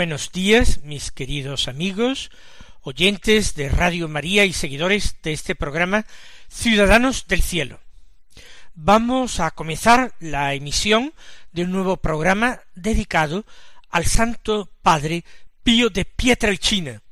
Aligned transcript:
Buenos 0.00 0.32
días, 0.32 0.80
mis 0.82 1.10
queridos 1.10 1.68
amigos, 1.68 2.30
oyentes 2.80 3.54
de 3.54 3.68
Radio 3.68 4.08
María 4.08 4.46
y 4.46 4.54
seguidores 4.54 5.16
de 5.22 5.34
este 5.34 5.54
programa 5.54 6.06
Ciudadanos 6.48 7.26
del 7.28 7.42
Cielo. 7.42 7.80
Vamos 8.74 9.40
a 9.40 9.50
comenzar 9.50 10.14
la 10.18 10.54
emisión 10.54 11.12
de 11.52 11.64
un 11.64 11.72
nuevo 11.72 11.98
programa 11.98 12.62
dedicado 12.74 13.44
al 13.90 14.06
Santo 14.06 14.70
Padre 14.80 15.22
Pío 15.62 15.90
de 15.90 16.06
Pietrelcina, 16.06 17.02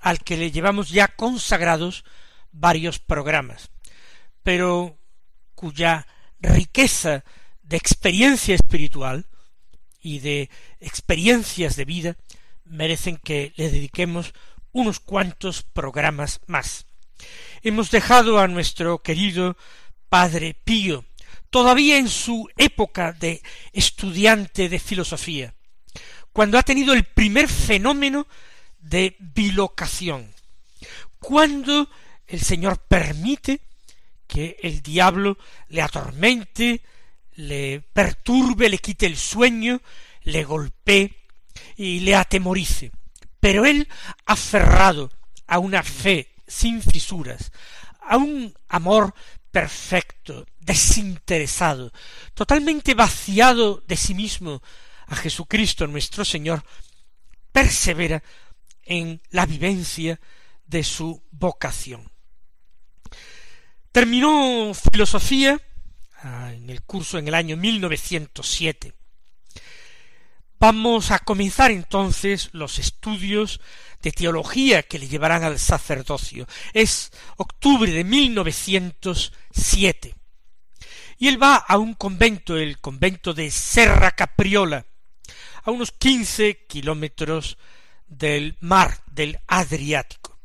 al 0.00 0.18
que 0.18 0.36
le 0.36 0.50
llevamos 0.50 0.90
ya 0.90 1.08
consagrados 1.08 2.04
varios 2.52 2.98
programas, 2.98 3.70
pero 4.42 4.98
cuya 5.54 6.06
riqueza 6.40 7.24
de 7.62 7.78
experiencia 7.78 8.54
espiritual 8.54 9.24
y 10.02 10.18
de 10.18 10.50
experiencias 10.80 11.76
de 11.76 11.86
vida 11.86 12.16
merecen 12.64 13.16
que 13.16 13.52
le 13.56 13.70
dediquemos 13.70 14.34
unos 14.72 15.00
cuantos 15.00 15.62
programas 15.62 16.40
más. 16.46 16.86
Hemos 17.62 17.90
dejado 17.90 18.38
a 18.38 18.48
nuestro 18.48 19.02
querido 19.02 19.56
Padre 20.08 20.54
Pío, 20.64 21.04
todavía 21.50 21.96
en 21.96 22.08
su 22.08 22.48
época 22.56 23.12
de 23.12 23.42
estudiante 23.72 24.68
de 24.68 24.78
filosofía, 24.78 25.54
cuando 26.32 26.58
ha 26.58 26.62
tenido 26.62 26.92
el 26.94 27.04
primer 27.04 27.48
fenómeno 27.48 28.26
de 28.80 29.16
bilocación, 29.18 30.32
cuando 31.18 31.88
el 32.26 32.40
Señor 32.40 32.78
permite 32.88 33.60
que 34.26 34.56
el 34.62 34.82
diablo 34.82 35.38
le 35.68 35.82
atormente, 35.82 36.82
le 37.34 37.80
perturbe, 37.92 38.68
le 38.68 38.78
quite 38.78 39.06
el 39.06 39.16
sueño, 39.16 39.80
le 40.22 40.44
golpee 40.44 41.23
y 41.76 42.00
le 42.00 42.14
atemorice. 42.14 42.92
Pero 43.40 43.64
él, 43.64 43.88
aferrado 44.26 45.10
a 45.46 45.58
una 45.58 45.82
fe 45.82 46.34
sin 46.46 46.82
fisuras, 46.82 47.52
a 48.00 48.16
un 48.16 48.54
amor 48.68 49.14
perfecto, 49.50 50.46
desinteresado, 50.58 51.92
totalmente 52.34 52.94
vaciado 52.94 53.82
de 53.86 53.96
sí 53.96 54.14
mismo 54.14 54.62
a 55.06 55.16
Jesucristo 55.16 55.86
nuestro 55.86 56.24
Señor, 56.24 56.64
persevera 57.52 58.22
en 58.82 59.22
la 59.30 59.46
vivencia 59.46 60.20
de 60.66 60.82
su 60.82 61.22
vocación. 61.30 62.10
Terminó 63.92 64.72
filosofía 64.74 65.60
en 66.24 66.68
el 66.68 66.82
curso 66.82 67.18
en 67.18 67.28
el 67.28 67.34
año 67.34 67.56
1907. 67.56 68.92
Vamos 70.64 71.10
a 71.10 71.18
comenzar 71.18 71.70
entonces 71.70 72.48
los 72.52 72.78
estudios 72.78 73.60
de 74.00 74.12
teología 74.12 74.82
que 74.82 74.98
le 74.98 75.08
llevarán 75.08 75.44
al 75.44 75.58
sacerdocio. 75.58 76.48
Es 76.72 77.12
octubre 77.36 77.92
de 77.92 78.02
1907. 78.02 80.14
Y 81.18 81.28
él 81.28 81.42
va 81.42 81.56
a 81.56 81.76
un 81.76 81.92
convento, 81.92 82.56
el 82.56 82.80
convento 82.80 83.34
de 83.34 83.50
Serra 83.50 84.12
Capriola, 84.12 84.86
a 85.64 85.70
unos 85.70 85.92
quince 85.92 86.64
kilómetros 86.66 87.58
del 88.06 88.56
mar 88.60 89.02
del 89.04 89.40
Adriático. 89.46 90.38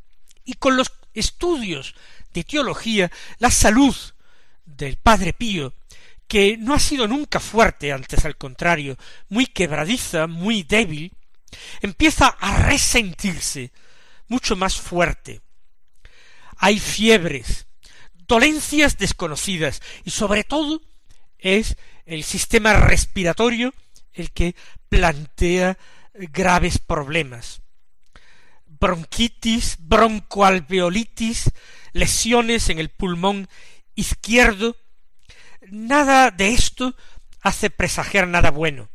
Y 0.44 0.52
con 0.52 0.76
los 0.76 0.92
estudios 1.14 1.94
de 2.34 2.44
teología, 2.44 3.10
la 3.38 3.50
salud 3.50 3.96
del 4.66 4.98
Padre 4.98 5.32
Pío, 5.32 5.72
que 6.30 6.56
no 6.56 6.74
ha 6.74 6.78
sido 6.78 7.08
nunca 7.08 7.40
fuerte, 7.40 7.90
antes 7.90 8.24
al 8.24 8.36
contrario, 8.36 8.96
muy 9.30 9.46
quebradiza, 9.46 10.28
muy 10.28 10.62
débil, 10.62 11.12
empieza 11.80 12.28
a 12.28 12.68
resentirse 12.68 13.72
mucho 14.28 14.54
más 14.54 14.76
fuerte. 14.76 15.40
Hay 16.56 16.78
fiebres, 16.78 17.66
dolencias 18.28 18.96
desconocidas 18.96 19.82
y 20.04 20.10
sobre 20.12 20.44
todo 20.44 20.80
es 21.36 21.76
el 22.06 22.22
sistema 22.22 22.74
respiratorio 22.74 23.74
el 24.12 24.30
que 24.30 24.54
plantea 24.88 25.78
graves 26.14 26.78
problemas. 26.78 27.60
Bronquitis, 28.66 29.78
broncoalveolitis, 29.80 31.50
lesiones 31.92 32.68
en 32.68 32.78
el 32.78 32.88
pulmón 32.88 33.48
izquierdo, 33.96 34.76
nada 35.68 36.30
de 36.30 36.52
esto 36.52 36.94
hace 37.40 37.70
presagiar 37.70 38.28
nada 38.28 38.50
bueno. 38.50 38.88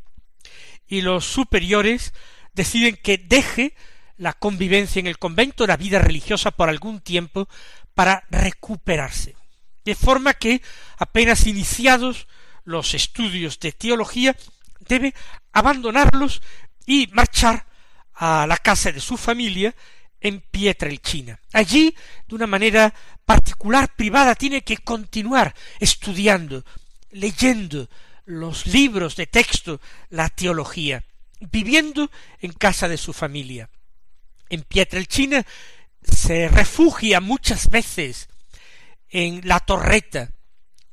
Y 0.87 1.01
los 1.01 1.25
superiores 1.25 2.13
deciden 2.53 2.97
que 2.97 3.17
deje 3.17 3.73
la 4.17 4.33
convivencia 4.33 4.99
en 4.99 5.07
el 5.07 5.17
convento, 5.17 5.67
la 5.67 5.77
vida 5.77 5.99
religiosa 5.99 6.51
por 6.51 6.69
algún 6.69 7.01
tiempo, 7.01 7.49
para 7.93 8.23
recuperarse. 8.29 9.35
De 9.83 9.95
forma 9.95 10.33
que, 10.33 10.61
apenas 10.97 11.47
iniciados 11.47 12.27
los 12.63 12.93
estudios 12.93 13.59
de 13.59 13.71
teología, 13.71 14.35
debe 14.79 15.13
abandonarlos 15.51 16.41
y 16.85 17.07
marchar 17.11 17.65
a 18.13 18.47
la 18.47 18.57
casa 18.57 18.91
de 18.91 18.99
su 18.99 19.17
familia 19.17 19.75
en 20.21 20.41
Pietrelcina. 20.41 21.39
Allí, 21.53 21.95
de 22.27 22.35
una 22.35 22.47
manera 22.47 22.93
particular, 23.25 23.95
privada, 23.95 24.35
tiene 24.35 24.63
que 24.63 24.77
continuar 24.77 25.53
estudiando, 25.79 26.63
leyendo 27.11 27.89
los 28.25 28.65
libros 28.67 29.15
de 29.15 29.27
texto, 29.27 29.79
la 30.09 30.29
teología, 30.29 31.03
viviendo 31.51 32.09
en 32.41 32.53
casa 32.53 32.87
de 32.87 32.97
su 32.97 33.13
familia. 33.13 33.69
En 34.49 34.63
Pietrelcina 34.63 35.45
se 36.01 36.47
refugia 36.47 37.19
muchas 37.19 37.69
veces 37.69 38.29
en 39.09 39.41
la 39.47 39.59
torreta, 39.59 40.31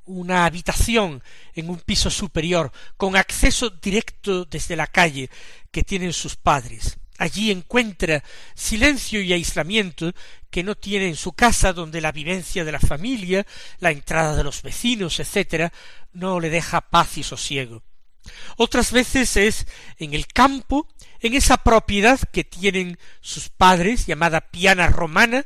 una 0.05 0.45
habitación 0.45 1.23
en 1.55 1.71
un 1.71 1.79
piso 1.81 2.11
superior, 2.11 2.73
con 2.97 3.17
acceso 3.17 3.71
directo 3.71 4.45
desde 4.45 4.77
la 4.77 4.87
calle 4.87 5.31
que 5.71 5.83
tienen 5.83 6.13
sus 6.13 6.37
padres. 6.37 6.99
Allí 7.19 7.51
encuentra 7.51 8.25
silencio 8.55 9.21
y 9.21 9.33
aislamiento 9.33 10.13
que 10.51 10.63
no 10.63 10.75
tiene 10.75 11.09
en 11.09 11.17
su 11.17 11.33
casa 11.33 11.73
donde 11.73 12.01
la 12.01 12.13
vivencia 12.13 12.65
de 12.65 12.73
la 12.73 12.81
familia, 12.81 13.47
la 13.79 13.91
entrada 13.91 14.37
de 14.37 14.45
los 14.45 14.63
vecinos, 14.63 15.21
etcétera, 15.21 15.73
no 16.13 16.41
le 16.41 16.51
deja 16.51 16.81
paz 16.81 17.19
y 17.19 17.23
sosiego. 17.23 17.83
Otras 18.57 18.93
veces 18.93 19.37
es 19.37 19.67
en 19.99 20.15
el 20.15 20.27
campo, 20.27 20.89
en 21.21 21.35
esa 21.35 21.59
propiedad 21.59 22.21
que 22.33 22.45
tienen 22.45 22.99
sus 23.21 23.49
padres, 23.49 24.07
llamada 24.07 24.41
piana 24.41 24.87
romana, 24.89 25.45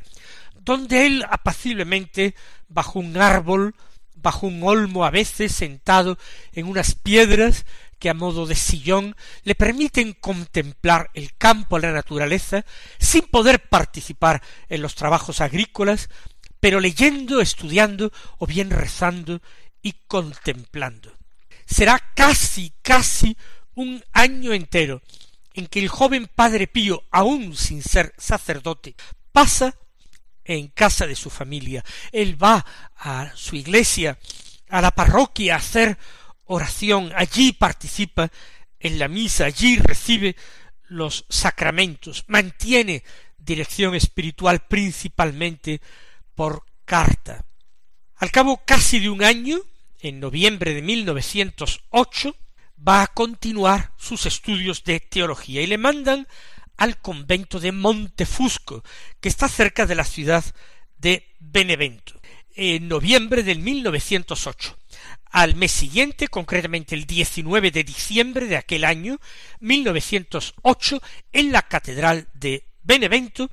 donde 0.55 1.05
él 1.05 1.25
apaciblemente, 1.29 2.35
bajo 2.67 2.99
un 2.99 3.17
árbol, 3.17 3.75
bajo 4.15 4.47
un 4.47 4.61
olmo 4.63 5.05
a 5.05 5.11
veces 5.11 5.53
sentado 5.53 6.17
en 6.53 6.67
unas 6.67 6.95
piedras, 6.95 7.65
que 7.99 8.09
a 8.09 8.13
modo 8.13 8.45
de 8.45 8.55
sillón 8.55 9.15
le 9.43 9.55
permiten 9.55 10.13
contemplar 10.13 11.09
el 11.13 11.35
campo, 11.35 11.79
la 11.79 11.91
naturaleza, 11.91 12.65
sin 12.99 13.23
poder 13.23 13.69
participar 13.69 14.41
en 14.69 14.81
los 14.81 14.95
trabajos 14.95 15.41
agrícolas, 15.41 16.09
pero 16.59 16.79
leyendo, 16.79 17.41
estudiando 17.41 18.11
o 18.37 18.47
bien 18.47 18.69
rezando 18.69 19.41
y 19.81 19.93
contemplando. 20.07 21.13
Será 21.65 21.99
casi, 22.15 22.73
casi 22.81 23.37
un 23.75 24.03
año 24.13 24.53
entero 24.53 25.01
en 25.53 25.67
que 25.67 25.79
el 25.79 25.89
joven 25.89 26.29
padre 26.33 26.67
Pío, 26.67 27.03
aun 27.11 27.55
sin 27.55 27.81
ser 27.81 28.13
sacerdote, 28.17 28.95
pasa 29.31 29.75
en 30.45 30.67
casa 30.69 31.05
de 31.07 31.15
su 31.15 31.29
familia. 31.29 31.83
Él 32.11 32.41
va 32.41 32.65
a 32.95 33.31
su 33.35 33.55
iglesia, 33.55 34.17
a 34.69 34.81
la 34.81 34.91
parroquia, 34.91 35.55
a 35.55 35.57
hacer 35.57 35.97
oración, 36.47 37.11
allí 37.15 37.53
participa 37.53 38.31
en 38.79 38.99
la 38.99 39.07
misa, 39.07 39.45
allí 39.45 39.77
recibe 39.77 40.35
los 40.87 41.25
sacramentos, 41.29 42.25
mantiene 42.27 43.03
dirección 43.37 43.95
espiritual 43.95 44.65
principalmente 44.67 45.81
por 46.35 46.63
carta. 46.85 47.45
Al 48.15 48.31
cabo 48.31 48.61
casi 48.65 48.99
de 48.99 49.09
un 49.09 49.23
año, 49.23 49.59
en 49.99 50.19
noviembre 50.19 50.73
de 50.73 50.81
1908, 50.81 52.35
va 52.87 53.03
a 53.03 53.07
continuar 53.07 53.93
sus 53.97 54.25
estudios 54.25 54.83
de 54.83 54.99
teología 54.99 55.61
y 55.61 55.67
le 55.67 55.77
mandan 55.77 56.27
al 56.77 56.99
convento 57.01 57.59
de 57.59 57.71
Montefusco, 57.71 58.83
que 59.19 59.29
está 59.29 59.47
cerca 59.47 59.85
de 59.85 59.95
la 59.95 60.03
ciudad 60.03 60.43
de 60.97 61.27
Benevento, 61.39 62.19
en 62.55 62.87
noviembre 62.87 63.43
del 63.43 63.59
1908. 63.59 64.77
Al 65.31 65.55
mes 65.55 65.71
siguiente, 65.71 66.27
concretamente 66.27 66.95
el 66.95 67.05
19 67.05 67.71
de 67.71 67.83
diciembre 67.83 68.47
de 68.47 68.57
aquel 68.57 68.85
año, 68.85 69.19
1908, 69.59 71.01
en 71.33 71.51
la 71.51 71.61
catedral 71.63 72.27
de 72.33 72.65
Benevento, 72.83 73.49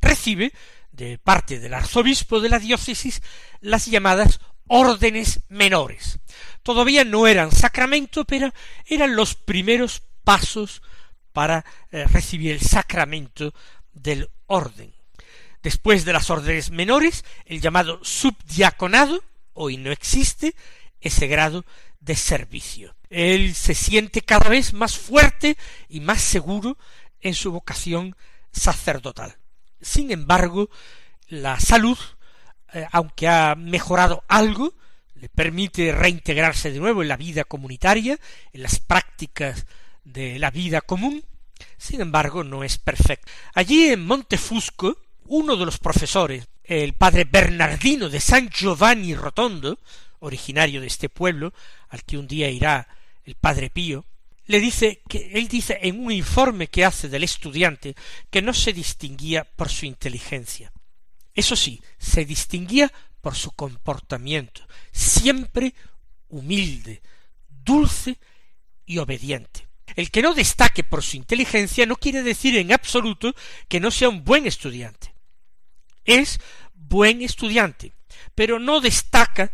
recibe 0.00 0.52
de 0.92 1.18
parte 1.18 1.60
del 1.60 1.74
arzobispo 1.74 2.40
de 2.40 2.48
la 2.48 2.58
diócesis 2.58 3.22
las 3.60 3.86
llamadas 3.86 4.40
órdenes 4.66 5.40
menores. 5.48 6.18
Todavía 6.62 7.04
no 7.04 7.26
eran 7.26 7.52
sacramento, 7.52 8.24
pero 8.24 8.52
eran 8.86 9.16
los 9.16 9.34
primeros 9.34 10.02
pasos 10.24 10.82
para 11.32 11.64
eh, 11.90 12.04
recibir 12.04 12.52
el 12.52 12.60
sacramento 12.60 13.54
del 13.92 14.30
orden. 14.46 14.92
Después 15.62 16.04
de 16.04 16.12
las 16.12 16.30
órdenes 16.30 16.70
menores, 16.70 17.24
el 17.44 17.60
llamado 17.60 18.00
subdiaconado, 18.02 19.22
hoy 19.52 19.76
no 19.76 19.92
existe 19.92 20.54
ese 21.00 21.26
grado 21.26 21.64
de 22.00 22.16
servicio. 22.16 22.94
Él 23.08 23.54
se 23.54 23.74
siente 23.74 24.22
cada 24.22 24.48
vez 24.48 24.72
más 24.72 24.96
fuerte 24.96 25.56
y 25.88 26.00
más 26.00 26.22
seguro 26.22 26.78
en 27.20 27.34
su 27.34 27.52
vocación 27.52 28.16
sacerdotal. 28.52 29.36
Sin 29.80 30.10
embargo, 30.10 30.70
la 31.28 31.58
salud, 31.60 31.98
eh, 32.72 32.86
aunque 32.92 33.28
ha 33.28 33.54
mejorado 33.54 34.24
algo, 34.28 34.74
le 35.14 35.28
permite 35.28 35.92
reintegrarse 35.92 36.70
de 36.70 36.78
nuevo 36.78 37.02
en 37.02 37.08
la 37.08 37.16
vida 37.16 37.44
comunitaria, 37.44 38.18
en 38.52 38.62
las 38.62 38.80
prácticas 38.80 39.66
de 40.04 40.38
la 40.38 40.50
vida 40.50 40.80
común, 40.80 41.22
sin 41.76 42.00
embargo 42.00 42.42
no 42.42 42.64
es 42.64 42.78
perfecto. 42.78 43.30
Allí 43.54 43.90
en 43.90 44.06
Montefusco, 44.06 44.96
uno 45.26 45.56
de 45.56 45.66
los 45.66 45.78
profesores, 45.78 46.48
el 46.64 46.94
padre 46.94 47.24
Bernardino 47.24 48.08
de 48.08 48.20
San 48.20 48.48
Giovanni 48.48 49.14
Rotondo, 49.14 49.78
originario 50.20 50.80
de 50.80 50.86
este 50.86 51.08
pueblo, 51.08 51.52
al 51.88 52.04
que 52.04 52.16
un 52.16 52.26
día 52.26 52.48
irá 52.48 52.88
el 53.24 53.34
padre 53.34 53.70
Pío, 53.70 54.06
le 54.46 54.60
dice 54.60 55.02
que 55.08 55.30
él 55.34 55.48
dice 55.48 55.78
en 55.82 56.04
un 56.04 56.10
informe 56.10 56.66
que 56.66 56.84
hace 56.84 57.08
del 57.08 57.24
estudiante 57.24 57.94
que 58.30 58.42
no 58.42 58.52
se 58.52 58.72
distinguía 58.72 59.44
por 59.44 59.68
su 59.68 59.86
inteligencia. 59.86 60.72
Eso 61.34 61.54
sí, 61.54 61.80
se 61.98 62.24
distinguía 62.24 62.92
por 63.20 63.34
su 63.34 63.52
comportamiento, 63.52 64.66
siempre 64.90 65.74
humilde, 66.28 67.02
dulce 67.48 68.18
y 68.86 68.98
obediente. 68.98 69.68
El 69.96 70.10
que 70.10 70.22
no 70.22 70.34
destaque 70.34 70.84
por 70.84 71.02
su 71.02 71.16
inteligencia 71.16 71.86
no 71.86 71.96
quiere 71.96 72.22
decir 72.22 72.56
en 72.56 72.72
absoluto 72.72 73.34
que 73.68 73.80
no 73.80 73.90
sea 73.90 74.08
un 74.08 74.24
buen 74.24 74.46
estudiante. 74.46 75.14
Es 76.04 76.40
buen 76.74 77.22
estudiante, 77.22 77.92
pero 78.34 78.58
no 78.58 78.80
destaca 78.80 79.52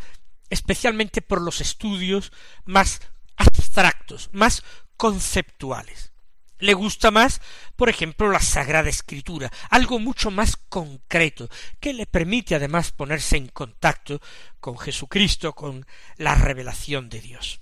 especialmente 0.50 1.22
por 1.22 1.40
los 1.40 1.60
estudios 1.60 2.32
más 2.64 3.00
abstractos, 3.36 4.30
más 4.32 4.62
conceptuales. 4.96 6.12
Le 6.58 6.72
gusta 6.72 7.10
más, 7.10 7.42
por 7.76 7.90
ejemplo, 7.90 8.30
la 8.30 8.40
Sagrada 8.40 8.88
Escritura, 8.88 9.52
algo 9.68 9.98
mucho 9.98 10.30
más 10.30 10.56
concreto, 10.56 11.50
que 11.80 11.92
le 11.92 12.06
permite 12.06 12.54
además 12.54 12.92
ponerse 12.92 13.36
en 13.36 13.48
contacto 13.48 14.22
con 14.58 14.78
Jesucristo, 14.78 15.52
con 15.52 15.86
la 16.16 16.34
revelación 16.34 17.10
de 17.10 17.20
Dios. 17.20 17.60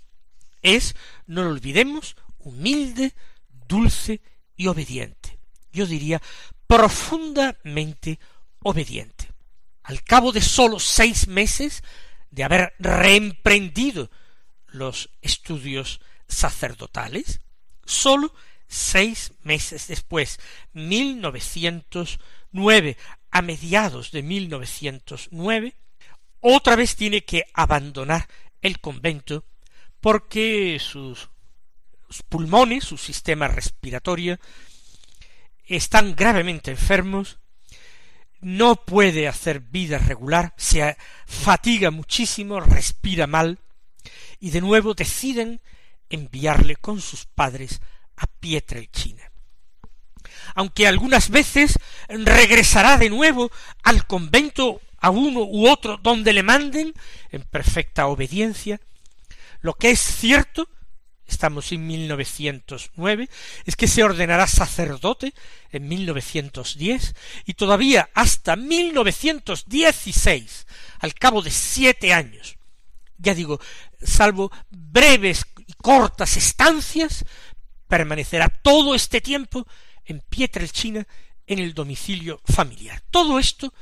Es, 0.63 0.95
no 1.27 1.43
lo 1.43 1.51
olvidemos, 1.51 2.17
humilde, 2.39 3.15
dulce 3.67 4.21
y 4.57 4.69
obediente. 4.69 5.39
Yo 5.73 5.87
diría 5.87 6.23
profundamente 6.69 8.21
obediente. 8.61 9.29
Al 9.83 10.03
cabo 10.05 10.31
de 10.31 10.41
sólo 10.41 10.79
seis 10.79 11.27
meses 11.27 11.83
de 12.35 12.45
haber 12.45 12.75
reemprendido 12.79 14.11
los 14.67 15.09
estudios 15.23 16.03
sacerdotales, 16.27 17.41
sólo 17.85 18.35
seis 18.67 19.33
meses 19.43 19.87
después, 19.87 20.41
1909, 20.73 22.97
a 23.31 23.43
mediados 23.43 24.11
de 24.11 24.23
1909, 24.23 25.77
otra 26.41 26.75
vez 26.77 26.97
tiene 26.97 27.25
que 27.25 27.45
abandonar 27.55 28.29
el 28.61 28.81
convento 28.81 29.45
porque 30.01 30.79
sus, 30.81 31.31
pulmones, 32.29 32.85
su 32.85 32.99
sistema 32.99 33.49
respiratorio, 33.49 34.39
están 35.65 36.15
gravemente 36.15 36.71
enfermos, 36.73 37.39
no 38.44 38.76
puede 38.76 39.26
hacer 39.26 39.61
vida 39.61 39.96
regular, 39.96 40.52
se 40.58 40.96
fatiga 41.26 41.91
muchísimo, 41.91 42.61
respira 42.61 43.26
mal, 43.26 43.58
y 44.38 44.50
de 44.50 44.61
nuevo 44.61 44.93
deciden 44.93 45.62
enviarle 46.11 46.76
con 46.76 47.00
sus 47.00 47.25
padres 47.25 47.81
a 48.17 48.26
Pietrelcina. 48.26 49.32
Aunque 50.55 50.87
algunas 50.87 51.31
veces 51.31 51.79
regresará 52.08 52.98
de 52.98 53.08
nuevo 53.08 53.51
al 53.82 54.06
convento 54.06 54.82
a 54.98 55.08
uno 55.08 55.41
u 55.41 55.67
otro 55.67 55.96
donde 55.96 56.34
le 56.34 56.43
manden, 56.43 56.93
en 57.31 57.43
perfecta 57.44 58.06
obediencia, 58.08 58.79
lo 59.63 59.72
que 59.72 59.91
es 59.91 60.01
cierto, 60.01 60.69
estamos 61.27 61.73
en 61.73 61.87
1909, 61.87 63.29
es 63.65 63.77
que 63.77 63.89
se 63.89 64.03
ordenará 64.03 64.47
sacerdote 64.47 65.33
en 65.71 65.89
1910 65.89 67.15
y 67.47 67.55
todavía 67.55 68.11
hasta 68.15 68.57
1916, 68.57 70.67
al 70.99 71.15
cabo 71.15 71.41
de 71.43 71.51
siete 71.51 72.13
años, 72.13 72.59
ya 73.19 73.35
digo, 73.35 73.61
salvo 74.03 74.53
breves 74.71 75.47
y 75.67 75.73
cortas 75.75 76.37
estancias, 76.37 77.25
permanecerá 77.89 78.49
todo 78.49 78.95
este 78.95 79.21
tiempo 79.21 79.67
en 80.05 80.21
Pietrelcina 80.21 81.07
en 81.47 81.59
el 81.59 81.75
domicilio 81.75 82.41
familiar. 82.45 83.03
Todo 83.11 83.39
esto 83.39 83.73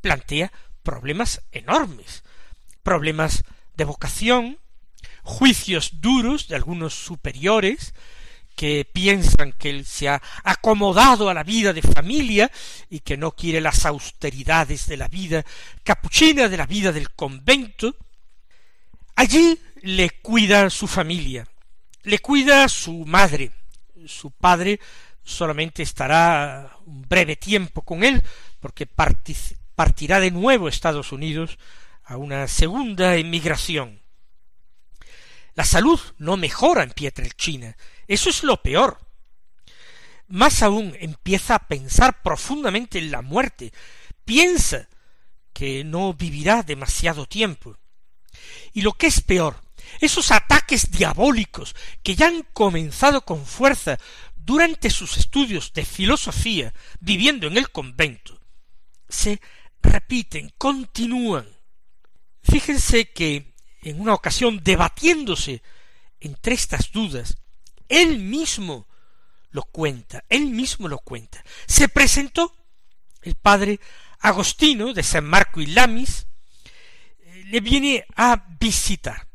plantea 0.00 0.52
problemas 0.82 1.42
enormes, 1.52 2.24
problemas 2.82 3.44
de 3.76 3.84
vocación, 3.84 4.58
juicios 5.22 6.00
duros 6.00 6.48
de 6.48 6.56
algunos 6.56 6.94
superiores 6.94 7.94
que 8.54 8.84
piensan 8.90 9.52
que 9.52 9.70
él 9.70 9.86
se 9.86 10.08
ha 10.08 10.20
acomodado 10.44 11.28
a 11.28 11.34
la 11.34 11.42
vida 11.42 11.72
de 11.72 11.82
familia 11.82 12.50
y 12.90 13.00
que 13.00 13.16
no 13.16 13.32
quiere 13.32 13.60
las 13.60 13.86
austeridades 13.86 14.86
de 14.86 14.96
la 14.96 15.08
vida 15.08 15.44
capuchina, 15.82 16.48
de 16.48 16.56
la 16.56 16.66
vida 16.66 16.92
del 16.92 17.10
convento. 17.10 17.96
Allí 19.16 19.58
le 19.82 20.10
cuida 20.10 20.68
su 20.70 20.86
familia, 20.86 21.46
le 22.02 22.18
cuida 22.18 22.68
su 22.68 23.04
madre, 23.06 23.52
su 24.06 24.30
padre 24.30 24.80
solamente 25.24 25.82
estará 25.82 26.76
un 26.86 27.02
breve 27.08 27.36
tiempo 27.36 27.82
con 27.82 28.04
él, 28.04 28.22
porque 28.60 28.86
partirá 28.86 30.20
de 30.20 30.30
nuevo 30.30 30.66
a 30.66 30.70
Estados 30.70 31.12
Unidos 31.12 31.58
a 32.04 32.16
una 32.16 32.48
segunda 32.48 33.16
emigración. 33.16 34.01
La 35.54 35.64
salud 35.64 36.00
no 36.18 36.36
mejora 36.36 36.82
en 36.82 36.90
Pietrelcina, 36.90 37.76
eso 38.08 38.30
es 38.30 38.42
lo 38.42 38.62
peor. 38.62 38.98
Más 40.28 40.62
aún 40.62 40.96
empieza 40.98 41.56
a 41.56 41.68
pensar 41.68 42.22
profundamente 42.22 42.98
en 42.98 43.10
la 43.10 43.20
muerte, 43.20 43.72
piensa 44.24 44.88
que 45.52 45.84
no 45.84 46.14
vivirá 46.14 46.62
demasiado 46.62 47.26
tiempo. 47.26 47.76
Y 48.72 48.80
lo 48.80 48.94
que 48.94 49.08
es 49.08 49.20
peor, 49.20 49.62
esos 50.00 50.30
ataques 50.30 50.90
diabólicos 50.90 51.74
que 52.02 52.14
ya 52.14 52.28
han 52.28 52.42
comenzado 52.54 53.24
con 53.26 53.44
fuerza 53.44 53.98
durante 54.36 54.90
sus 54.90 55.18
estudios 55.18 55.72
de 55.74 55.84
filosofía 55.84 56.72
viviendo 57.00 57.46
en 57.46 57.58
el 57.58 57.70
convento, 57.70 58.40
se 59.08 59.40
repiten, 59.82 60.52
continúan. 60.56 61.46
Fíjense 62.42 63.10
que 63.10 63.51
en 63.82 64.00
una 64.00 64.14
ocasión 64.14 64.62
debatiéndose 64.62 65.62
entre 66.20 66.54
estas 66.54 66.92
dudas, 66.92 67.36
él 67.88 68.18
mismo 68.18 68.86
lo 69.50 69.62
cuenta, 69.64 70.24
él 70.28 70.46
mismo 70.46 70.88
lo 70.88 70.98
cuenta. 70.98 71.42
Se 71.66 71.88
presentó 71.88 72.54
el 73.22 73.34
padre 73.34 73.80
Agostino 74.20 74.92
de 74.94 75.02
San 75.02 75.24
Marco 75.24 75.60
y 75.60 75.66
Lamis, 75.66 76.26
eh, 77.20 77.44
le 77.46 77.60
viene 77.60 78.06
a 78.16 78.44
visitar 78.58 79.26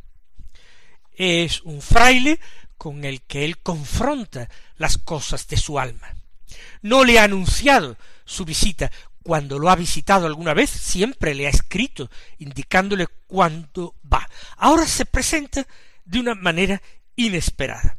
es 1.17 1.61
un 1.61 1.81
fraile 1.81 2.39
con 2.77 3.03
el 3.03 3.23
que 3.23 3.43
él 3.43 3.57
confronta 3.57 4.49
las 4.77 4.97
cosas 4.97 5.47
de 5.47 5.57
su 5.57 5.79
alma. 5.79 6.15
No 6.81 7.03
le 7.03 7.19
ha 7.19 7.23
anunciado 7.23 7.97
su 8.23 8.45
visita. 8.45 8.91
Cuando 9.27 9.59
lo 9.59 9.69
ha 9.69 9.75
visitado 9.75 10.25
alguna 10.25 10.53
vez, 10.53 10.69
siempre 10.69 11.35
le 11.35 11.47
ha 11.47 11.49
escrito, 11.49 12.09
indicándole 12.37 13.07
cuándo 13.27 13.93
va. 14.09 14.25
Ahora 14.55 14.87
se 14.87 15.05
presenta 15.05 15.67
de 16.05 16.21
una 16.21 16.33
manera 16.33 16.81
inesperada. 17.17 17.97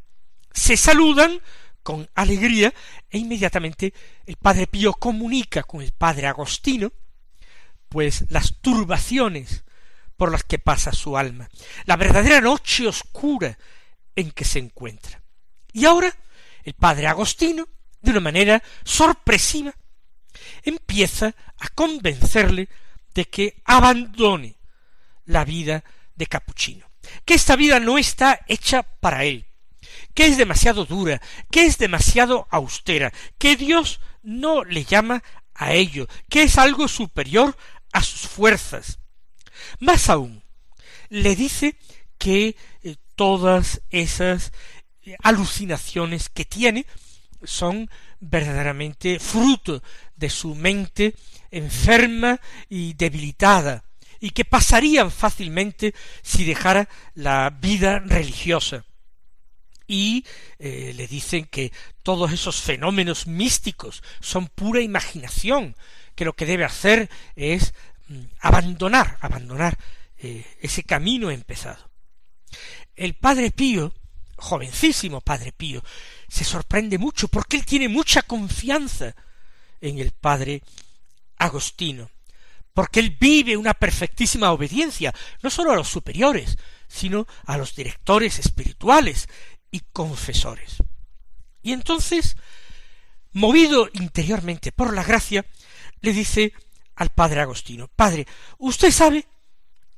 Se 0.51 0.75
saludan 0.75 1.39
con 1.83 2.09
alegría 2.15 2.73
e 3.11 3.19
inmediatamente 3.19 3.93
el 4.25 4.37
padre 4.37 4.65
Pío 4.65 4.91
comunica 4.93 5.61
con 5.61 5.83
el 5.83 5.91
padre 5.91 6.25
Agostino 6.25 6.91
pues 7.89 8.25
las 8.29 8.55
turbaciones 8.59 9.65
por 10.17 10.31
las 10.31 10.43
que 10.43 10.57
pasa 10.57 10.93
su 10.93 11.15
alma, 11.15 11.47
la 11.85 11.95
verdadera 11.95 12.41
noche 12.41 12.87
oscura 12.87 13.55
en 14.15 14.31
que 14.31 14.45
se 14.45 14.57
encuentra. 14.57 15.21
Y 15.73 15.85
ahora 15.85 16.11
el 16.63 16.73
padre 16.73 17.05
Agostino, 17.05 17.67
de 18.01 18.09
una 18.09 18.19
manera 18.19 18.63
sorpresiva, 18.83 19.75
empieza 20.63 21.35
a 21.59 21.69
convencerle 21.69 22.69
de 23.13 23.25
que 23.25 23.61
abandone 23.65 24.57
la 25.25 25.45
vida 25.45 25.83
de 26.15 26.27
capuchino, 26.27 26.89
que 27.25 27.33
esta 27.33 27.55
vida 27.55 27.79
no 27.79 27.97
está 27.97 28.39
hecha 28.47 28.83
para 28.83 29.23
él, 29.25 29.45
que 30.13 30.27
es 30.27 30.37
demasiado 30.37 30.85
dura, 30.85 31.21
que 31.51 31.65
es 31.65 31.77
demasiado 31.77 32.47
austera, 32.49 33.13
que 33.37 33.55
Dios 33.55 33.99
no 34.23 34.63
le 34.63 34.83
llama 34.83 35.23
a 35.53 35.73
ello, 35.73 36.07
que 36.29 36.43
es 36.43 36.57
algo 36.57 36.87
superior 36.87 37.57
a 37.91 38.03
sus 38.03 38.21
fuerzas. 38.21 38.99
Más 39.79 40.09
aún, 40.09 40.43
le 41.09 41.35
dice 41.35 41.75
que 42.17 42.55
eh, 42.83 42.95
todas 43.15 43.81
esas 43.89 44.51
eh, 45.03 45.15
alucinaciones 45.21 46.29
que 46.29 46.45
tiene 46.45 46.85
son 47.43 47.89
verdaderamente 48.19 49.19
fruto 49.19 49.81
de 50.15 50.29
su 50.29 50.55
mente 50.55 51.15
enferma 51.51 52.39
y 52.69 52.93
debilitada, 52.93 53.83
y 54.19 54.31
que 54.31 54.45
pasarían 54.45 55.11
fácilmente 55.11 55.93
si 56.21 56.45
dejara 56.45 56.89
la 57.15 57.49
vida 57.49 57.99
religiosa. 57.99 58.85
Y 59.87 60.25
eh, 60.59 60.93
le 60.95 61.07
dicen 61.07 61.45
que 61.45 61.71
todos 62.03 62.31
esos 62.31 62.61
fenómenos 62.61 63.25
místicos 63.25 64.03
son 64.19 64.47
pura 64.47 64.81
imaginación, 64.81 65.75
que 66.15 66.25
lo 66.25 66.33
que 66.33 66.45
debe 66.45 66.65
hacer 66.65 67.09
es 67.35 67.73
mm, 68.07 68.19
abandonar, 68.41 69.17
abandonar 69.21 69.77
eh, 70.17 70.45
ese 70.61 70.83
camino 70.83 71.31
empezado. 71.31 71.89
El 72.95 73.15
padre 73.15 73.51
Pío, 73.51 73.93
jovencísimo 74.35 75.21
padre 75.21 75.53
Pío, 75.53 75.81
se 76.29 76.43
sorprende 76.43 76.97
mucho 76.97 77.27
porque 77.27 77.57
él 77.57 77.65
tiene 77.65 77.89
mucha 77.89 78.21
confianza 78.21 79.15
en 79.81 79.99
el 79.99 80.11
padre 80.11 80.61
Agostino, 81.37 82.09
porque 82.73 82.99
él 82.99 83.17
vive 83.19 83.57
una 83.57 83.73
perfectísima 83.73 84.51
obediencia, 84.51 85.13
no 85.41 85.49
sólo 85.49 85.71
a 85.71 85.75
los 85.75 85.87
superiores, 85.87 86.57
sino 86.87 87.27
a 87.45 87.57
los 87.57 87.75
directores 87.75 88.39
espirituales 88.39 89.27
y 89.71 89.81
confesores. 89.91 90.77
Y 91.61 91.73
entonces, 91.73 92.35
movido 93.31 93.89
interiormente 93.93 94.71
por 94.71 94.93
la 94.93 95.03
gracia, 95.03 95.45
le 96.01 96.13
dice 96.13 96.53
al 96.95 97.09
padre 97.09 97.41
Agostino, 97.41 97.87
Padre, 97.87 98.27
usted 98.57 98.91
sabe 98.91 99.25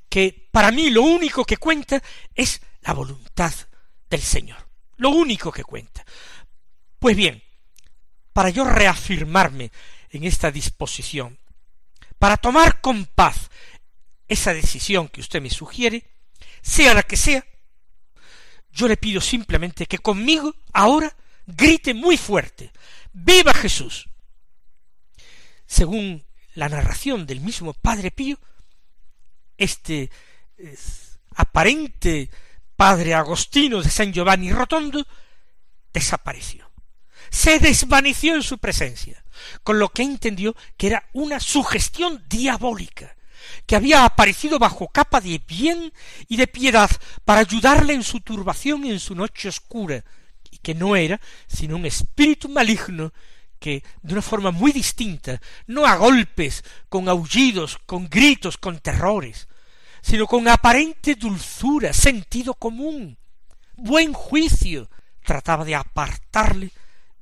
que 0.10 0.50
para 0.52 0.72
mí 0.72 0.90
lo 0.90 1.04
único 1.04 1.46
que 1.46 1.58
cuenta 1.58 2.02
es 2.36 2.62
la 2.82 2.94
voluntad 2.94 3.54
del 4.10 4.22
Señor, 4.22 4.68
lo 5.02 5.10
único 5.10 5.52
que 5.52 5.64
cuenta. 5.64 6.06
Pues 7.00 7.18
bien, 7.18 7.42
para 8.34 8.52
yo 8.52 8.64
reafirmarme 8.64 9.72
en 10.12 10.24
esta 10.26 10.52
disposición, 10.52 11.40
para 12.20 12.38
tomar 12.38 12.82
con 12.82 13.06
paz 13.06 13.50
esa 14.28 14.54
decisión 14.54 15.10
que 15.10 15.22
usted 15.22 15.42
me 15.42 15.50
sugiere, 15.50 16.06
sea 16.62 16.94
la 16.94 17.02
que 17.02 17.18
sea, 17.18 17.44
yo 18.72 18.88
le 18.88 18.96
pido 18.96 19.22
simplemente 19.22 19.88
que 19.88 19.98
conmigo 19.98 20.54
ahora 20.72 21.16
grite 21.48 21.96
muy 21.96 22.16
fuerte, 22.16 22.72
¡Viva 23.12 23.56
Jesús! 23.56 24.08
Según 25.66 26.24
la 26.54 26.70
narración 26.70 27.26
del 27.26 27.42
mismo 27.42 27.74
Padre 27.74 28.12
Pío, 28.12 28.38
este 29.58 30.12
aparente 31.36 32.30
Padre 32.82 33.14
Agostino 33.14 33.84
de 33.84 33.92
San 33.92 34.12
Giovanni 34.12 34.52
Rotondo 34.52 35.06
desapareció. 35.94 36.72
Se 37.30 37.60
desvaneció 37.60 38.34
en 38.34 38.42
su 38.42 38.58
presencia, 38.58 39.24
con 39.62 39.78
lo 39.78 39.90
que 39.90 40.02
entendió 40.02 40.56
que 40.78 40.88
era 40.88 41.08
una 41.14 41.40
sugestión 41.40 42.26
diabólica, 42.28 43.16
que 43.68 43.76
había 43.76 44.04
aparecido 44.04 44.58
bajo 44.58 44.88
capa 44.88 45.22
de 45.22 45.40
bien 45.48 45.94
y 46.28 46.38
de 46.38 46.48
piedad 46.48 46.90
para 47.24 47.42
ayudarle 47.42 47.94
en 47.94 48.02
su 48.02 48.20
turbación 48.20 48.84
y 48.84 48.90
en 48.90 49.00
su 49.00 49.14
noche 49.14 49.50
oscura, 49.50 50.04
y 50.50 50.58
que 50.58 50.74
no 50.74 50.96
era 50.96 51.22
sino 51.46 51.76
un 51.76 51.86
espíritu 51.86 52.50
maligno 52.50 53.14
que 53.60 53.84
de 54.02 54.14
una 54.14 54.24
forma 54.24 54.50
muy 54.50 54.72
distinta, 54.72 55.40
no 55.68 55.86
a 55.86 55.98
golpes, 55.98 56.64
con 56.90 57.08
aullidos, 57.10 57.78
con 57.86 58.10
gritos, 58.10 58.58
con 58.58 58.80
terrores, 58.80 59.48
sino 60.02 60.28
con 60.28 60.48
aparente 60.48 61.16
dulzura, 61.16 61.94
sentido 61.94 62.54
común, 62.54 63.18
buen 63.76 64.14
juicio, 64.14 64.90
trataba 65.24 65.64
de 65.64 65.76
apartarle 65.76 66.72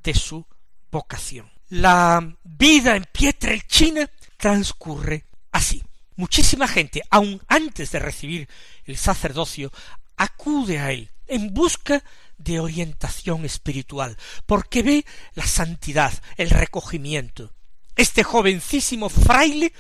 de 0.02 0.14
su 0.14 0.46
vocación. 0.92 1.50
La 1.70 2.36
vida 2.44 2.96
en 2.96 3.06
Pietrelcina 3.12 4.10
transcurre 4.38 5.26
así. 5.52 5.84
Muchísima 6.16 6.68
gente, 6.68 7.02
aun 7.10 7.42
antes 7.48 7.92
de 7.92 8.00
recibir 8.00 8.50
el 8.86 8.98
sacerdocio, 8.98 9.72
acude 10.18 10.80
a 10.80 10.92
él 10.92 11.10
en 11.28 11.54
busca 11.54 12.04
de 12.38 12.60
orientación 12.60 13.46
espiritual, 13.46 14.18
porque 14.46 14.82
ve 14.82 15.06
la 15.36 15.46
santidad, 15.46 16.12
el 16.38 16.50
recogimiento. 16.50 17.54
Este 17.96 18.24
jovencísimo 18.24 19.10
fraile 19.10 19.72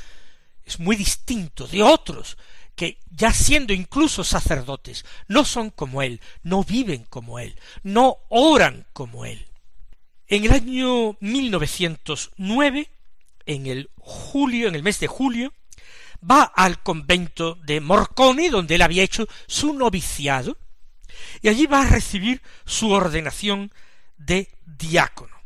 es 0.65 0.79
muy 0.79 0.95
distinto 0.95 1.67
de 1.67 1.81
otros 1.81 2.37
que, 2.79 2.97
ya 3.11 3.33
siendo 3.33 3.73
incluso 3.73 4.23
sacerdotes, 4.23 5.03
no 5.27 5.43
son 5.43 5.69
como 5.69 6.01
él, 6.01 6.21
no 6.43 6.63
viven 6.63 7.03
como 7.09 7.37
él, 7.37 7.59
no 7.83 8.19
oran 8.29 8.87
como 8.93 9.25
él. 9.25 9.47
En 10.27 10.45
el 10.45 10.53
año 10.53 11.17
1909, 11.19 12.89
en 13.45 13.67
el 13.67 13.89
julio, 13.97 14.69
en 14.69 14.75
el 14.75 14.83
mes 14.83 14.97
de 15.01 15.07
julio, 15.07 15.53
va 16.23 16.43
al 16.43 16.81
convento 16.81 17.55
de 17.55 17.81
Morcone, 17.81 18.49
donde 18.49 18.75
él 18.75 18.81
había 18.81 19.03
hecho 19.03 19.27
su 19.45 19.73
noviciado, 19.73 20.57
y 21.41 21.49
allí 21.49 21.65
va 21.65 21.81
a 21.81 21.89
recibir 21.89 22.41
su 22.65 22.91
ordenación 22.91 23.73
de 24.17 24.47
diácono 24.65 25.38